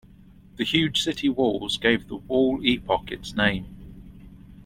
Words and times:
The 0.55 0.63
huge 0.63 0.99
city 1.03 1.29
walls 1.29 1.77
gave 1.77 2.07
the 2.07 2.15
wall 2.15 2.59
epoch 2.65 3.11
its 3.11 3.35
name. 3.35 3.67